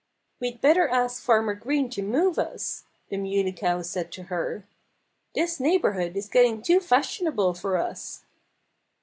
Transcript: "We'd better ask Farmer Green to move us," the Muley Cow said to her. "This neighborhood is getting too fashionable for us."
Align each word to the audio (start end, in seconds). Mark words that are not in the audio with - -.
"We'd 0.39 0.61
better 0.61 0.87
ask 0.87 1.21
Farmer 1.21 1.53
Green 1.53 1.87
to 1.91 2.01
move 2.01 2.39
us," 2.39 2.85
the 3.09 3.17
Muley 3.17 3.51
Cow 3.51 3.83
said 3.83 4.11
to 4.13 4.23
her. 4.33 4.65
"This 5.35 5.59
neighborhood 5.59 6.17
is 6.17 6.27
getting 6.27 6.63
too 6.63 6.79
fashionable 6.79 7.53
for 7.53 7.77
us." 7.77 8.23